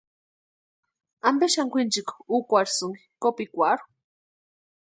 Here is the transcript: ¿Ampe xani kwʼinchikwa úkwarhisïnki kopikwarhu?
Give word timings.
¿Ampe 1.29 1.45
xani 1.53 1.69
kwʼinchikwa 1.71 2.13
úkwarhisïnki 2.37 3.01
kopikwarhu? 3.21 3.85